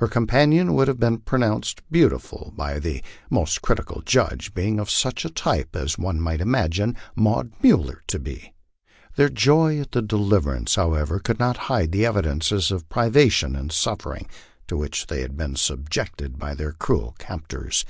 Her 0.00 0.06
companion 0.06 0.74
would 0.74 0.86
have 0.88 1.00
been 1.00 1.16
pronounced 1.20 1.80
beautiful 1.90 2.52
by 2.54 2.74
the 2.74 2.76
11Y 2.76 2.82
LIFE 2.82 2.82
ON 2.82 2.82
THE 2.82 2.90
PLAINS. 2.90 3.30
251 3.32 3.40
most 3.40 3.62
critical 3.62 4.02
judge, 4.02 4.54
being 4.54 4.78
of 4.78 4.90
such 4.90 5.24
a 5.24 5.30
type 5.30 5.74
as 5.74 5.96
one 5.96 6.20
uiight 6.20 6.40
imagine 6.42 6.94
Maud 7.16 7.52
Miiller 7.62 7.94
to 8.08 8.18
be. 8.18 8.52
Their 9.16 9.30
joy 9.30 9.80
at 9.80 9.92
their 9.92 10.02
deliverance, 10.02 10.74
however, 10.74 11.18
could 11.20 11.38
not 11.38 11.56
hide 11.72 11.90
the 11.92 12.04
evidences 12.04 12.70
of 12.70 12.86
privation 12.90 13.56
and 13.56 13.72
suffering 13.72 14.28
to 14.66 14.76
which 14.76 15.06
they 15.06 15.22
had 15.22 15.38
been 15.38 15.56
subjected 15.56 16.38
by 16.38 16.54
their 16.54 16.72
cruel 16.72 17.16
cap 17.18 17.48
tors. 17.48 17.86